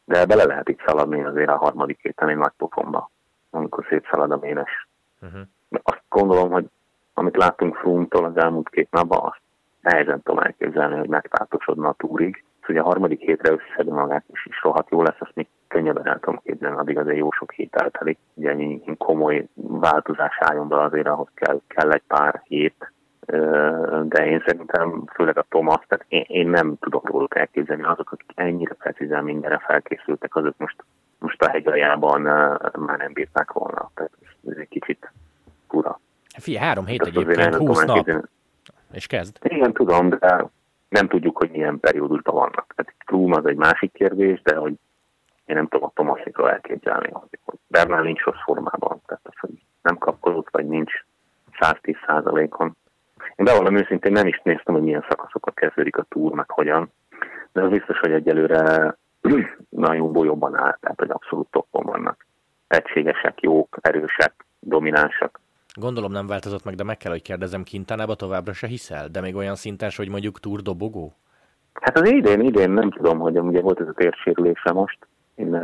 [0.04, 3.10] de bele lehet itt szaladni azért a harmadik héten egy nagy pofonba,
[3.54, 4.88] amikor szétszalad a ménes.
[5.20, 5.40] Uh-huh.
[5.82, 6.66] Azt gondolom, hogy
[7.14, 9.40] amit láttunk Frumtól az elmúlt két napban, azt
[9.80, 12.44] nehezen tudom elképzelni, hogy megtátosodna a túrig.
[12.68, 16.18] Ugye a harmadik hétre összeszedi magát, és is rohadt jó lesz, azt még könnyebben el
[16.18, 18.18] tudom képzelni, addig azért jó sok hét eltelik.
[18.34, 22.92] Ugye ennyi komoly változás álljon be azért, ahhoz kell, kell egy pár hét,
[24.02, 28.30] de én szerintem főleg a Thomas, tehát én, én nem tudok róluk elképzelni, azok, akik
[28.34, 30.84] ennyire precízen mindenre felkészültek, azok most,
[31.24, 32.20] most a hegyaljában
[32.76, 33.90] már nem bírták volna.
[33.94, 34.12] Tehát
[34.46, 35.12] ez egy kicsit
[35.68, 36.00] fura.
[36.38, 38.08] Figyelj, három hét egyébként, húsz nap,
[38.92, 39.36] és kezd.
[39.42, 40.46] Igen, tudom, de
[40.88, 42.74] nem tudjuk, hogy milyen periódusban vannak.
[42.74, 44.74] Tehát Froome az egy másik kérdés, de hogy
[45.44, 49.50] én nem tudom a Tomasikról elképzelni, hogy Bernál nincs rossz formában, tehát az, hogy
[49.82, 50.92] nem kapkodott, vagy nincs
[51.60, 52.76] 110 százalékon.
[53.36, 56.92] Én bevallom őszintén nem is néztem, hogy milyen szakaszokat kezdődik a túr, meg hogyan,
[57.52, 58.96] de az biztos, hogy egyelőre
[59.68, 62.26] nagyon jobban áll, tehát hogy abszolút toppon vannak.
[62.66, 65.40] Egységesek, jók, erősek, dominánsak.
[65.80, 69.08] Gondolom nem változott meg, de meg kell, hogy kérdezem, Kintánába továbbra se hiszel?
[69.08, 71.12] De még olyan szinten, hogy mondjuk túr dobogó?
[71.72, 74.98] Hát az idén, idén nem tudom, hogy ugye volt ez a térsérülése most.
[75.34, 75.54] Én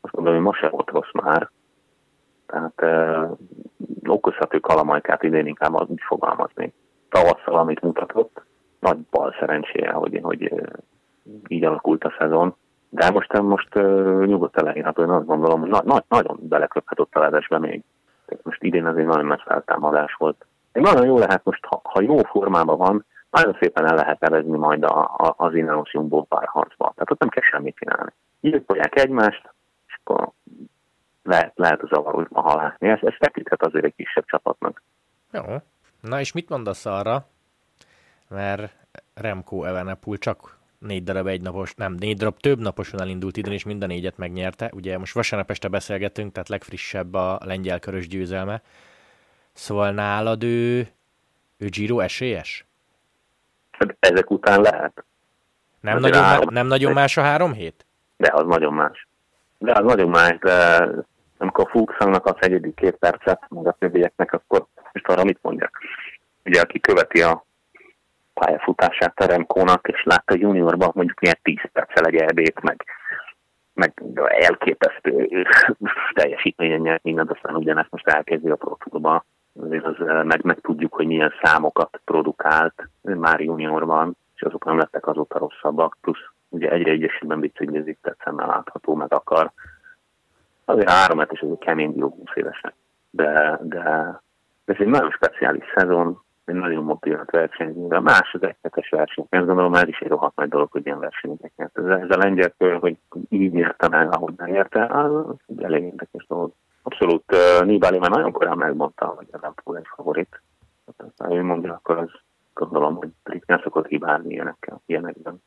[0.00, 1.50] azt gondolom, hogy most se volt rossz már.
[2.46, 3.30] Tehát eh,
[4.06, 6.72] okozható kalamajkát idén inkább az úgy fogalmazni.
[7.08, 8.42] Tavasszal, amit mutatott,
[8.80, 10.52] nagy bal szerencséje, hogy, hogy
[11.48, 12.56] így alakult a szezon.
[12.88, 13.74] De most, most
[14.26, 17.82] nyugodtan leírható, én azt gondolom, hogy na, na, nagyon beleköphetett a ledesbe még.
[18.42, 20.46] Most idén azért nagyon nagy feltámadás volt.
[20.72, 24.56] Én nagyon jó lehet most, ha, ha jó formában van, nagyon szépen el lehet nevezni
[24.56, 26.92] majd a, a, az Ineos Jumbo párharcba.
[26.94, 28.12] Tehát ott nem kell semmit csinálni.
[28.40, 29.54] Gyilkolják egymást,
[29.86, 30.28] és akkor
[31.22, 32.88] lehet, lehet az zavarosba halászni.
[32.88, 34.82] Ez, ez tekinthet azért egy kisebb csapatnak.
[35.32, 35.42] Jó.
[36.00, 37.26] Na és mit mondasz arra?
[38.28, 38.72] Mert
[39.14, 43.82] Remco Evenepul csak négy darab egynapos, nem, négy darab több naposan elindult idén, és mind
[43.82, 44.70] a négyet megnyerte.
[44.74, 48.62] Ugye most vasárnap este beszélgetünk, tehát legfrissebb a lengyel körös győzelme.
[49.52, 50.88] Szóval nálad ő,
[51.56, 52.66] ő Giro esélyes?
[53.70, 55.04] Hát ezek után lehet.
[55.80, 57.86] Nem, nagyon, három, nem nagyon más a három hét?
[58.16, 59.08] De az nagyon más.
[59.58, 60.88] De az nagyon más, de
[61.38, 65.78] amikor Fuchsangnak az egyedik két percet, meg a többieknek, akkor most arra mit mondjak?
[66.44, 67.44] Ugye, aki követi a
[68.40, 72.84] pályafutását Teremkónak, és látta a juniorban mondjuk milyen 10 perccel egy erdét, meg,
[73.74, 75.46] meg elképesztő
[76.12, 78.76] teljesítményen nyert mindent, aztán ugyanezt most elkezdi a Pro
[79.82, 85.38] az, meg, meg tudjuk, hogy milyen számokat produkált már juniorban, és azok nem lettek azóta
[85.38, 89.50] rosszabbak, plusz ugye egyre egyesében biciklizik, tehát szemmel látható, meg akar.
[90.64, 92.72] Azért három és ez egy kemény dió 20 évesen.
[93.10, 93.82] De, de
[94.64, 99.26] ez egy nagyon speciális szezon, egy nagyon motivált verseny, de más az egyhetes verseny.
[99.30, 101.70] Én gondolom, ez is egy rohadt nagy dolog, hogy ilyen versenyeket.
[101.72, 102.96] Ez, ez a lengyel hogy
[103.28, 106.52] így nyerte meg, ahogy megérte, az elég érdekes dolog.
[106.82, 110.42] Abszolút uh, Nibali már nagyon korán megmondta, hogy a Lampul egy favorit.
[110.96, 112.10] Tehát, ha ő mondja, akkor az
[112.54, 115.42] gondolom, hogy ritkán szokott hibálni ilyenekkel, ilyenekben.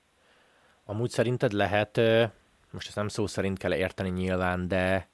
[0.85, 1.97] Amúgy szerinted lehet,
[2.71, 5.07] most ezt nem szó szerint kell érteni nyilván, de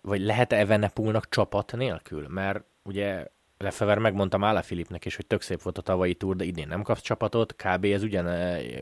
[0.00, 2.26] vagy lehet-e Evenepulnak csapat nélkül?
[2.28, 3.26] Mert ugye
[3.58, 6.82] Lefever megmondta Mála Filipnek is, hogy tök szép volt a tavalyi túr, de idén nem
[6.82, 7.84] kapsz csapatot, kb.
[7.84, 8.26] ez ugyan,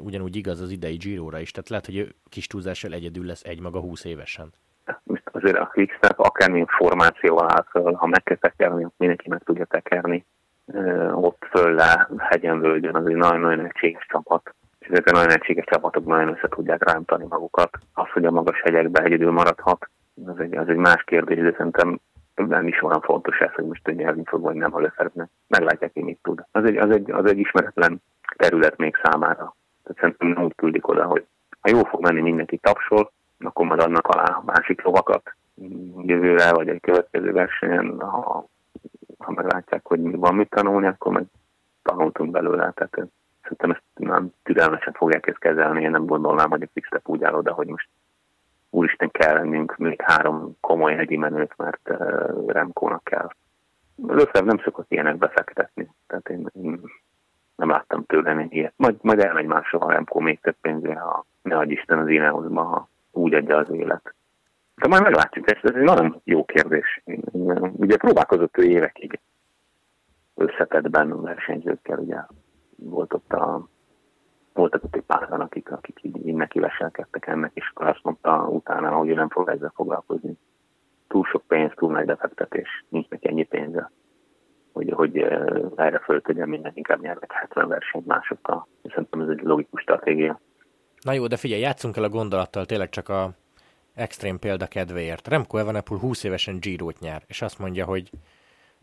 [0.00, 3.60] ugyanúgy igaz az idei Giro-ra is, tehát lehet, hogy ő kis túlzással egyedül lesz egy
[3.60, 4.52] maga 20 évesen.
[5.24, 10.24] Azért a Quickstep akármilyen formációval áll föl, ha meg kell tekerni, mindenki meg tudja tekerni.
[11.12, 15.64] Ott föl le, hegyen, völgyön, az egy nagyon-nagyon egységes csapat és ezek a nagyon egységes
[15.64, 17.78] csapatok nagyon össze tudják rántani magukat.
[17.94, 19.90] Az, hogy a magas hegyekbe egyedül maradhat,
[20.26, 22.00] az egy, az egy más kérdés, de szerintem
[22.34, 25.28] nem is olyan fontos ez, hogy most nyerni fog, vagy nem, ha leszeretne.
[25.46, 26.44] Meglátják, hogy mit tud.
[26.50, 28.02] Az egy, az, egy, az egy ismeretlen
[28.36, 29.56] terület még számára.
[29.82, 31.26] Tehát szerintem nem úgy küldik oda, hogy
[31.60, 35.34] ha jó fog menni, mindenki tapsol, akkor majd adnak alá másik lovakat
[36.02, 38.46] jövőre, vagy egy következő versenyen, ha,
[39.18, 41.24] ha meglátják, hogy van mit tanulni, akkor meg
[41.82, 42.72] tanultunk belőle.
[42.74, 43.08] Tehát
[43.42, 47.34] szerintem ezt nem türelmesen fogják ezt kezelni, én nem gondolnám, hogy a Quickstep úgy áll
[47.34, 47.88] oda, hogy most
[48.74, 53.28] úristen kell lennünk még három komoly hegyi menőt, mert uh, Remkónak kell.
[54.06, 56.80] Löfev nem szokott ilyenek befektetni, tehát én, én
[57.56, 58.72] nem láttam tőle egy ilyet.
[58.76, 62.62] Majd, majd elmegy máshol a Remkó még több pénzé, ha ne adj Isten az Ineosba,
[62.62, 64.14] ha úgy adja az élet.
[64.74, 67.02] De majd meglátjuk, ez, ez egy nagyon jó kérdés.
[67.72, 69.20] Ugye próbálkozott ő évekig
[70.34, 72.16] összetettben versenyzőkkel, ugye
[72.76, 73.68] volt ott a
[74.54, 78.48] voltak ott egy páran, akik, akik így, így neki veselkedtek ennek, és akkor azt mondta
[78.48, 80.36] utána, hogy fog ezzel foglalkozni.
[81.08, 83.90] Túl sok pénz, túl nagy befektetés, nincs neki ennyi pénze,
[84.72, 85.18] hogy, hogy
[85.76, 88.66] erre föltegyen minden, inkább nyernek 70 versenyt másokkal.
[88.82, 90.40] Szerintem ez egy logikus stratégia.
[91.00, 93.30] Na jó, de figyelj, játszunk el a gondolattal tényleg csak a
[93.94, 95.28] extrém példa kedvéért.
[95.28, 98.10] Remco Evenepoel 20 évesen giro nyer, és azt mondja, hogy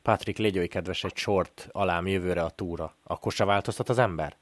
[0.02, 2.92] Patrick, légy kedves egy sort alám jövőre a túra.
[3.04, 4.34] Akkor se változtat az ember?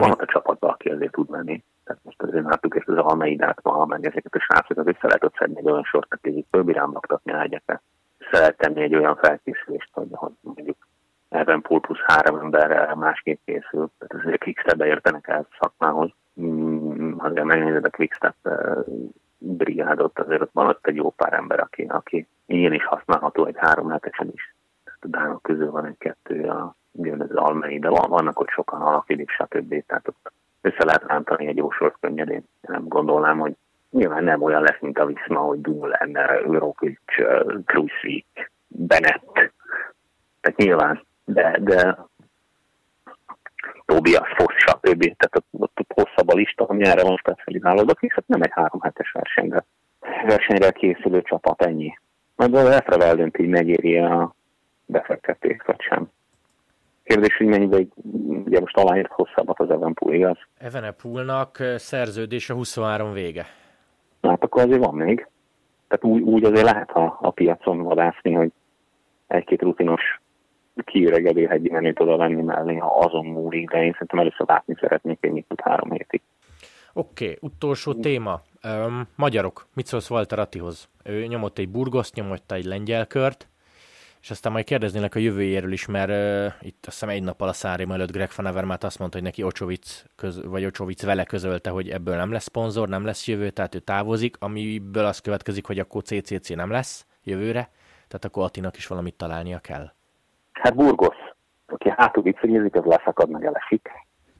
[0.00, 1.62] Van a csapatban, aki azért tud menni.
[1.84, 5.36] Tehát most azért láttuk ezt az Almeidát ma, meg ezeket a srácokat, össze lehet ott
[5.38, 7.80] szedni egy olyan sort, aki fölbirámlaktatni ágyakra.
[8.18, 10.08] Össze lehet tenni egy olyan felkészülést, hogy,
[10.40, 10.76] mondjuk
[11.28, 13.90] Evenpool plusz három emberrel másképp készül.
[13.98, 16.10] Tehát azért Quickstep-be értenek el szakmához.
[16.34, 18.76] Hmm, azért megnézed a Quickstep eh,
[19.38, 23.90] brigádot, azért ott van ott egy jó pár ember, aki, aki is használható egy három
[23.90, 24.54] hetesen is.
[24.84, 28.80] Tehát a dánok közül van egy-kettő, a, jön az almei, de van, vannak ott sokan
[28.80, 29.84] alapidék, stb.
[29.86, 32.44] Tehát ott össze lehet rántani egy jó sort könnyedén.
[32.60, 33.56] Nem gondolnám, hogy
[33.90, 36.18] nyilván nem olyan lesz, mint a Viszma, hogy Dumoulin,
[36.58, 37.00] Roglic,
[37.64, 39.32] Kruszik, Bennett.
[40.40, 41.98] Tehát nyilván, de, de
[43.84, 45.00] Tobias Foss, stb.
[45.00, 48.80] Tehát ott, ott, ott hosszabb a lista, ami erre van specializálódva, hiszen nem egy három
[48.80, 49.64] hetes versenyre,
[50.26, 51.98] versenyre készülő csapat, ennyi.
[52.36, 54.34] Majd a Efre eldönti, hogy megéri a
[54.86, 56.10] befektetést, vagy sem.
[57.06, 57.78] Kérdés, hogy mennyibe,
[58.44, 60.38] ugye most aláírt hosszabbat az Evenpool, igaz?
[60.58, 63.46] Evenpoolnak szerződése 23 vége.
[64.22, 65.28] Hát akkor azért van még.
[65.88, 68.52] Tehát úgy, úgy azért lehet a, a piacon vadászni, hogy
[69.26, 70.20] egy-két rutinos
[70.84, 75.18] kiüregedő hegyi menőt oda venni mellé, ha azon múlik, de én szerintem először látni szeretnék
[75.20, 76.20] egy mit három hétig.
[76.92, 78.40] Oké, okay, utolsó téma.
[78.64, 80.88] Um, magyarok, mit szólsz Walter Attihoz?
[81.04, 83.48] Ő nyomott egy burgoszt, nyomott egy lengyelkört,
[84.26, 87.52] és aztán majd kérdeznélek a jövőjéről is, mert uh, itt azt hiszem egy nappal a
[87.52, 91.70] Szárim előtt Greg Van Avermaet azt mondta, hogy neki Ocsovic, köz, vagy Ocsovic vele közölte,
[91.70, 95.78] hogy ebből nem lesz szponzor, nem lesz jövő, tehát ő távozik, amiből az következik, hogy
[95.78, 97.70] akkor CCC nem lesz jövőre,
[98.08, 99.92] tehát akkor Attinak is valamit találnia kell.
[100.52, 101.16] Hát Burgos,
[101.66, 103.90] aki hátul viccegezik, az leszakad, meg elesik.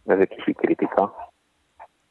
[0.06, 1.32] Ez egy kicsit kritika.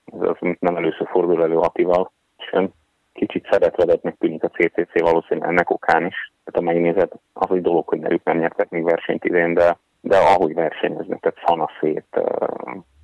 [0.05, 2.71] Ez az, nem először fordul elő Attival sem.
[3.15, 6.33] Kicsit szeretvedetnek tűnik a CCC valószínűleg ennek okán is.
[6.43, 10.17] Tehát ha megnézed, az egy dolog, hogy ők nem nyertek még versenyt idén, de, de
[10.17, 12.21] ahogy versenyeznek, tehát szanaszét,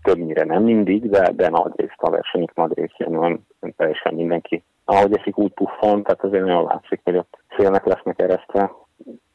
[0.01, 3.47] többnyire nem mindig, de, de nagy részt a versenyük nagy részén van
[3.77, 4.63] teljesen mindenki.
[4.85, 8.71] Ahogy eszik úgy puffon, tehát azért nagyon látszik, hogy ott szélnek lesznek eresztve,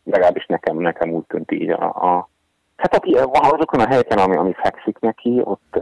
[0.04, 2.28] legalábbis nekem, nekem úgy tűnt így a, a
[2.76, 5.78] Hát aki azokon a helyeken, ami, ami fekszik neki, ott,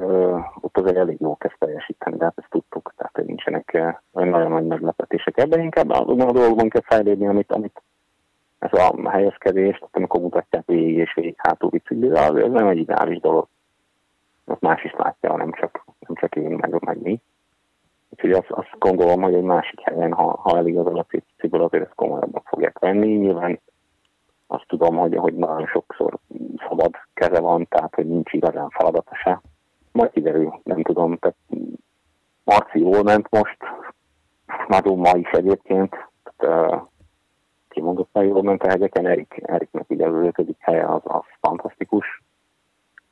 [0.61, 3.71] ott azért elég jó kezd teljesíteni, de hát ezt tudtuk, tehát nincsenek
[4.13, 5.39] olyan nagyon nagy meglepetések.
[5.39, 7.83] Ebben inkább azon a dolgokban kell fejlődni, amit, amit
[8.59, 12.79] ez a helyezkedés, tehát amikor mutatják végig és végig hátul biciklivel, az, az nem egy
[12.79, 13.49] ideális dolog.
[14.45, 17.21] Azt más is látja, nem csak, nem csak én, meg, meg mi.
[18.09, 21.95] Úgyhogy azt, azt gondolom, hogy egy másik helyen, ha, ha eligazol a cipciből, azért ezt
[21.95, 23.15] komolyabban fogják venni.
[23.15, 23.61] Nyilván
[24.55, 26.19] azt tudom, hogy, hogy nagyon sokszor
[26.69, 29.41] szabad keze van, tehát hogy nincs igazán feladata se.
[29.93, 31.17] Majd kiderül, nem tudom.
[31.17, 31.37] Tehát
[32.45, 33.59] Marci jól ment most,
[34.69, 35.97] nagyon ma is egyébként.
[36.23, 36.83] Tehát, uh,
[37.69, 42.23] kimondottan jól ment a hegyeken, Erik, Eriknek ugye az ötödik helye az, az fantasztikus.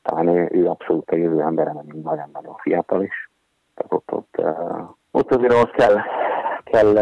[0.02, 3.30] Talán ő, ő abszolút a jövő embere, nem nagyon-nagyon fiatal is.
[3.74, 6.00] Tehát ott, ott, uh, ott azért az kell,
[6.64, 6.94] kell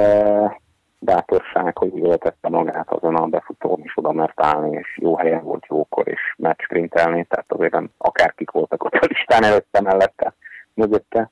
[1.00, 5.42] bátorság, hogy jól tette magát azon a befutón is oda mert állni, és jó helyen
[5.42, 10.34] volt jókor, és meccs sprintelni, tehát azért nem akárkik voltak ott a listán előtte, mellette,
[10.74, 11.30] mögötte.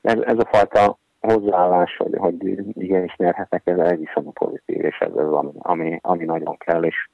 [0.00, 5.14] Ez, ez a fajta hozzáállás, hogy, hogy igenis nyerhetek, ez egy viszonylag pozitív, és ez
[5.14, 7.08] az, ami, ami, ami nagyon kell, és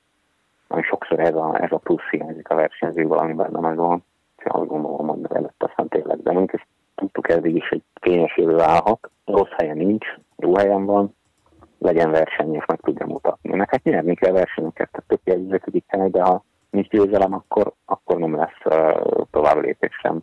[0.69, 4.05] nagyon sokszor ez a, ez a plusz hiányzik a versenyzőből, ami benne megvan.
[4.37, 8.61] Úgyhogy azt gondolom, hogy előtt aztán tényleg, mondjuk ezt tudtuk eddig is, hogy kényes jövő
[8.61, 11.15] állhat, rossz helyen nincs, jó helyen van,
[11.87, 13.57] legyen verseny, és meg tudja mutatni.
[13.57, 18.18] Meg hát nyerni kell versenyeket, tehát tök jegyzőködik hely, de ha nincs győzelem, akkor, akkor
[18.18, 20.20] nem lesz uh, tovább lépés sem.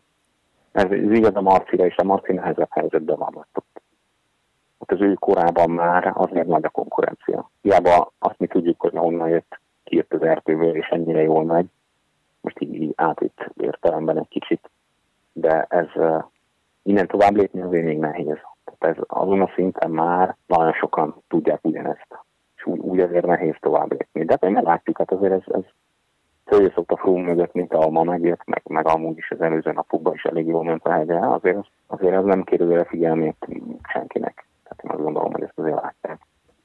[0.71, 3.36] Ez, ez igaz a Marcira, és a Marci nehezebb helyzetben van.
[3.36, 3.73] Ott,
[4.78, 7.49] ott az ő korában már azért nagy a konkurencia.
[7.62, 11.65] Hiába azt mi tudjuk, hogy honnan jött, kijött az erdőből, és ennyire jól megy.
[12.41, 14.69] Most így, így átitt értelemben egy kicsit,
[15.34, 16.23] de ez uh,
[16.84, 18.38] innen tovább lépni azért még nehéz.
[18.63, 22.08] Tehát ez azon a szinten már nagyon sokan tudják ugyanezt.
[22.56, 24.26] És úgy, úgy azért nehéz tovább lépni.
[24.26, 25.63] De hát látjuk, hát azért ez, ez
[26.45, 30.13] följössz a frú mögött, mint a ma megjött, meg, meg amúgy is az előző napokban
[30.13, 33.47] is elég jól ment a hegyre, azért, azért ez nem kerül a figyelmét
[33.88, 34.47] senkinek.
[34.63, 36.19] Tehát én azt gondolom, hogy ezt azért látják.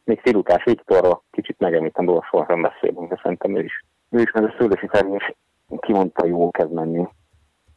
[0.05, 4.45] Még Szilutás Viktorról kicsit megemlítem, soha nem beszélünk, de szerintem ő is, ő is meg
[4.45, 5.35] a szülősi is
[5.81, 7.09] kimondta, jól kezd menni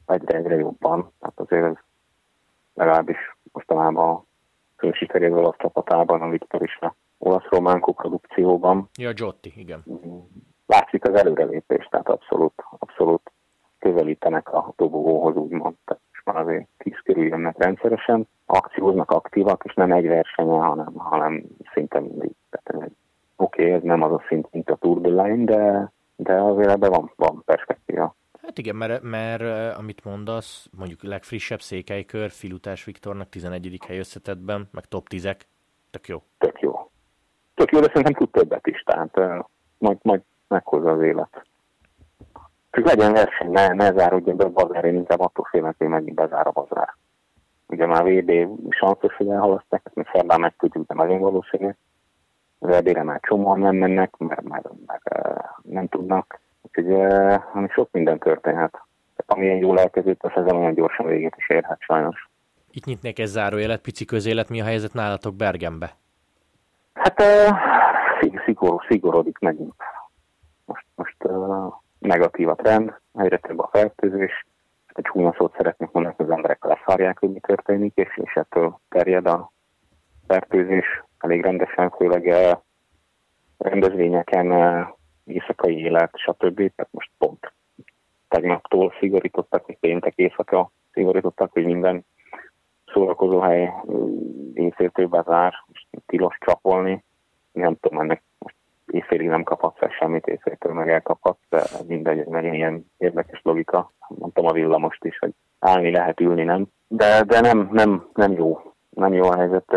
[0.05, 1.11] egyre-egyre jobban.
[1.19, 1.75] Tehát azért ez
[2.73, 3.17] legalábbis
[3.51, 4.25] mostanában
[4.77, 8.89] fősikeréz olasz csapatában, a Viktor is a olasz-román koprodukcióban.
[8.97, 9.83] Ja, Giotti, igen.
[10.65, 13.31] Látszik az előrelépés, tehát abszolút, abszolút
[13.79, 15.75] közelítenek a dobogóhoz, úgymond.
[15.85, 20.93] Tehát most már azért tíz körül jönnek rendszeresen, akcióznak, aktívak, és nem egy versenye, hanem,
[20.95, 22.31] hanem szinte mindig.
[22.71, 22.93] Oké,
[23.35, 26.89] okay, ez nem az a szint, mint a Tour de Line, de, de azért ebben
[26.89, 28.15] van, van perspektíva.
[28.51, 33.79] Hát igen, mert, mert amit mondasz, mondjuk legfrissebb székelykör, Filutás Viktornak 11.
[33.87, 35.39] hely összetettben, meg top 10-ek,
[35.91, 36.23] tök jó.
[36.37, 36.89] Tök jó.
[37.55, 39.45] Tök jó, de szerintem tud többet is, tehát uh,
[39.77, 41.45] majd, majd meghozza az élet.
[42.71, 46.15] Csak legyen verseny, ne, ne záródjon be a bazár, én inkább attól félek, hogy megint
[46.15, 46.95] bezár a bazár.
[47.67, 48.31] Ugye már VB
[48.69, 51.69] sanszos, hogy elhalaszták, ezt mi szerdán megtudjuk, de nagyon valószínű.
[52.59, 55.01] Az már csomóan nem mennek, mert már, már
[55.61, 56.39] nem tudnak.
[56.61, 58.71] Úgyhogy uh, sok minden történhet.
[58.71, 62.29] Tehát amilyen jól elkezdődött, az ezen olyan gyorsan végét is érhet sajnos.
[62.71, 65.95] Itt nyitnék egy zárójelet, pici közélet, mi a helyzet nálatok Bergenbe?
[66.93, 67.57] Hát uh,
[68.45, 69.75] szigor, szigorodik megint.
[70.65, 74.45] Most, most uh, negatív a trend, egyre több a fertőzés.
[74.93, 78.79] Egy csúnya szót szeretnék mondani, hogy az emberek leszarják, hogy mi történik, és, és ettől
[78.89, 79.51] terjed a
[80.27, 82.35] fertőzés elég rendesen, főleg
[83.57, 84.51] rendezvényeken,
[85.25, 86.55] éjszakai élet, stb.
[86.55, 87.53] Tehát most pont
[88.27, 92.05] tegnaptól szigorítottak, hogy péntek éjszaka szigorítottak, hogy minden
[92.93, 93.73] szórakozóhely
[94.53, 97.03] éjszéltől bezár, és tilos csapolni.
[97.51, 98.55] Nem tudom, ennek most
[98.87, 103.91] éjfélig nem kaphatsz fel semmit, éjféltől meg elkaphatsz, de mindegy, meg ilyen érdekes logika.
[104.07, 106.65] Mondtam a villamost is, hogy állni lehet, ülni nem.
[106.87, 108.61] De, de nem, nem, nem jó.
[108.89, 109.71] Nem jó a helyzet.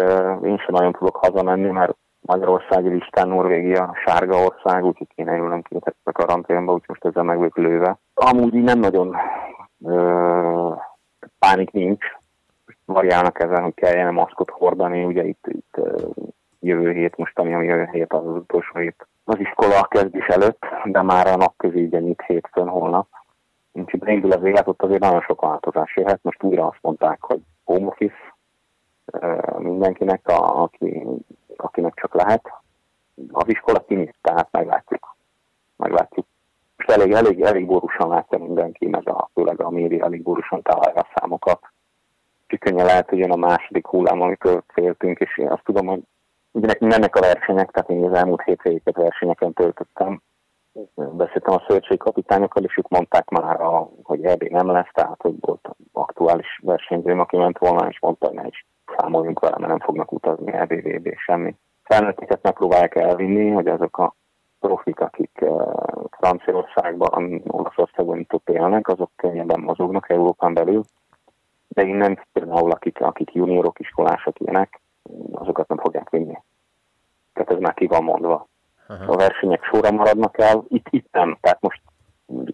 [0.44, 5.62] Én sem nagyon tudok hazamenni, mert Magyarországi listán Norvégia sárga ország, úgyhogy kéne ülnöm
[6.02, 7.98] a karanténba, úgyhogy most ezzel meg vagyok lőve.
[8.14, 9.16] Amúgy nem nagyon
[9.84, 10.74] ö,
[11.38, 12.04] pánik nincs,
[12.84, 15.80] variálnak ezen, hogy kelljen maszkot hordani, ugye itt, itt
[16.60, 20.64] jövő hét, most ami a jövő hét az, az utolsó hét az iskola kezdés előtt,
[20.84, 23.06] de már a ugye nyit hétfőn, holnap.
[23.72, 26.18] Úgyhogy beindul az élet, ott azért nagyon sok változás jöhet.
[26.22, 28.34] Most újra azt mondták, hogy home office
[29.58, 31.06] mindenkinek, a, aki,
[31.56, 32.52] akinek csak lehet.
[33.32, 35.16] Az iskola kinyit, tehát meglátjuk.
[35.76, 36.26] Meglátjuk.
[36.76, 41.00] Most elég, elég, elég borúsan látja mindenki, meg a, főleg a média elég borúsan találja
[41.00, 41.60] a számokat.
[42.50, 46.02] Úgyhogy lehet, hogy jön a második hullám, amikor féltünk, és én azt tudom, hogy
[46.80, 50.22] mennek a versenyek, tehát én az elmúlt hétvégéket versenyeken töltöttem.
[50.94, 55.68] Beszéltem a kapitányokkal, és ők mondták már, a, hogy EB nem lesz, tehát hogy volt
[55.92, 60.12] aktuális versenyzőm, aki ment volna, és mondta, hogy ne is számoljunk vele, mert nem fognak
[60.12, 61.56] utazni EB, VB, semmi.
[61.82, 64.14] Felnőtteket megpróbálják elvinni, hogy azok a
[64.60, 65.72] profik, akik uh,
[66.10, 70.82] Franciaországban, Olaszországban itt ott élnek, azok könnyebben mozognak Európán belül.
[71.68, 74.80] De innen például akik, akik juniorok, iskolások ilyenek,
[75.32, 76.38] azokat nem fogják vinni.
[77.32, 78.48] Tehát ez már ki van mondva.
[78.88, 79.12] Aha.
[79.12, 81.36] A versenyek sorra maradnak el, itt, itt nem.
[81.40, 81.82] Tehát most,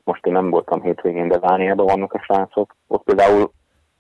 [0.05, 2.77] most én nem voltam hétvégén, de Dániában vannak a srácok.
[2.87, 3.51] Ott például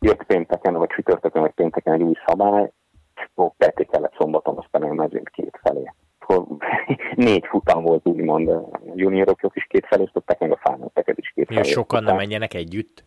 [0.00, 2.72] jött pénteken, vagy csütörtökön, vagy pénteken egy új szabály,
[3.16, 5.92] és akkor Peti kellett szombaton, aztán én mezőn két felé.
[6.18, 6.46] Akkor
[7.14, 11.46] négy futam volt úgymond, a juniorok is két felé, osztották meg a felnőtteket is két
[11.46, 11.62] felé.
[11.70, 13.04] sokan nem menjenek együtt?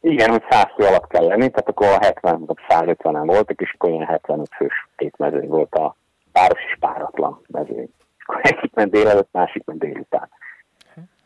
[0.00, 3.72] Igen, hogy 100 fő alatt kell lenni, tehát akkor a 70 vagy 150-en voltak, és
[3.74, 5.96] akkor ilyen 75 fős két mezőny volt a
[6.32, 7.90] páros és páratlan mezőny.
[8.18, 10.28] És akkor egyik ment délelőtt, másik ment délután.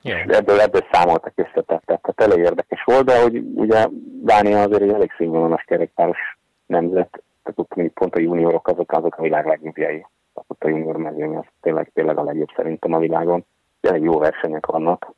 [0.02, 0.36] Yeah.
[0.36, 3.86] Ebből, ebből számoltak összetettek, tehát elég érdekes volt, de hogy ugye
[4.22, 9.16] Dánia azért egy elég színvonalas kerékpáros nemzet, tehát ott még pont a juniorok azok, azok
[9.16, 10.06] a világ legjobbjai.
[10.46, 13.44] Ott a junior mezőny az tényleg, tényleg a legjobb szerintem a világon.
[13.80, 15.12] Elég jó versenyek vannak.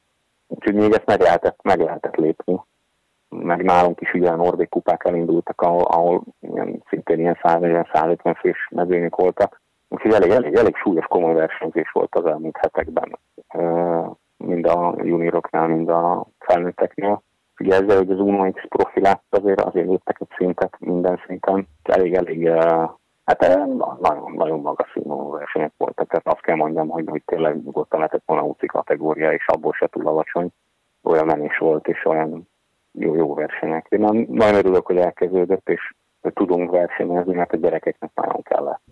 [0.47, 2.61] Úgyhogy még ezt meg lehetett, meg lehetett lépni
[3.31, 8.69] meg nálunk is ugye a Norvég kupák elindultak, ahol, ahol ilyen, szintén ilyen 140-150 fős
[8.71, 9.61] mezőnyök voltak.
[9.89, 13.19] Úgyhogy elég, elég, elég súlyos, komoly versenyzés volt az elmúlt hetekben,
[14.45, 17.23] mind a junioroknál, mind a felnőtteknél.
[17.59, 22.15] Ugye ezzel, hogy az Uno X profilát azért, azért léptek egy szintet minden szinten, elég,
[22.15, 22.49] elég,
[23.25, 23.59] hát
[24.01, 28.23] nagyon, nagyon magas színvonalú versenyek voltak, tehát azt kell mondjam, hogy, hogy tényleg nyugodtan lehetett
[28.27, 30.49] volna UCI kategória, és abból se túl alacsony.
[31.03, 32.49] Olyan menés volt, és olyan
[32.93, 33.87] jó, jó versenyek.
[33.89, 35.95] Én nagyon örülök, hogy elkezdődött, és
[36.35, 38.83] tudunk versenyezni, mert a gyerekeknek nagyon kellett.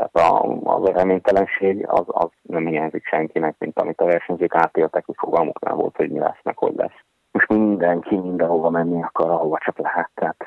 [0.00, 5.14] Tehát a, az reménytelenség az, az nem hiányzik senkinek, mint amit a versenyzők átéltek, hogy
[5.18, 7.00] fogalmuk nem volt, hogy mi lesz, meg hogy lesz.
[7.32, 10.10] Most mindenki mindenhova menni akar, ahova csak lehet.
[10.14, 10.44] Tehát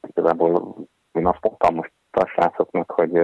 [0.00, 0.74] igazából
[1.12, 3.22] én azt mondtam most a srácoknak, hogy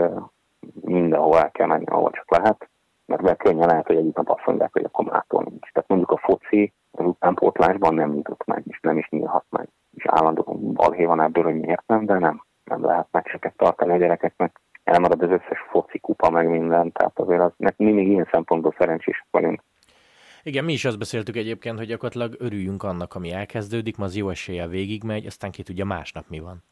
[0.81, 2.69] mindenhova el kell menni, ahova csak lehet,
[3.07, 5.73] mert könnyen lehet, hogy egyik nap azt mondják, hogy akkor mától nincs.
[5.73, 9.69] Tehát mondjuk a foci az utánpótlásban nem nyitott meg, és nem is nyílhat meg.
[9.95, 12.43] És állandóan balhé van ebből, hogy miért nem, de nem.
[12.65, 14.61] Nem lehet meccseket tartani a gyerekeknek.
[14.85, 19.27] elmarad az összes foci kupa, meg minden, tehát azért az, mi még ilyen szempontból szerencsések
[19.31, 19.63] vagyunk.
[20.43, 24.29] Igen, mi is azt beszéltük egyébként, hogy gyakorlatilag örüljünk annak, ami elkezdődik, ma az jó
[24.29, 26.63] eséllyel végigmegy, aztán ki tudja másnap mi van.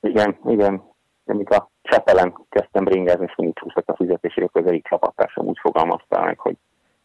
[0.00, 0.82] Igen, igen.
[1.26, 6.20] Amik a Csepelen kezdtem bringázni, és mindig csúsztak a fizetésére, az egyik csapattársam úgy fogalmazta
[6.20, 6.56] meg, hogy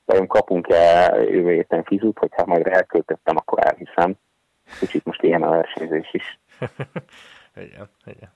[0.05, 4.15] vajon kapunk-e jövő héten fizut, hogyha majd elköltöttem, akkor elhiszem.
[4.79, 6.39] Kicsit most ilyen a versenyzés is.
[7.55, 8.31] igen, igen.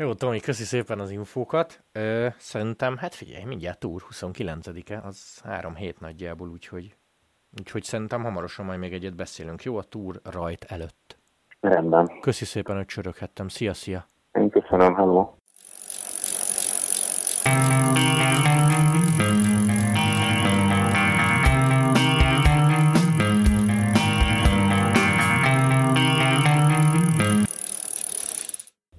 [0.00, 1.84] Jó, Tomi, köszi szépen az infókat.
[1.92, 6.96] Ö, szerintem, hát figyelj, mindjárt túr 29-e, az három hét nagyjából, úgyhogy,
[7.58, 9.62] úgyhogy szerintem hamarosan majd még egyet beszélünk.
[9.62, 11.16] Jó, a túr rajt előtt.
[11.60, 12.20] Rendben.
[12.20, 13.48] Köszi szépen, hogy csöröghettem.
[13.48, 14.06] Szia, szia!
[14.32, 15.34] Én köszönöm, hello!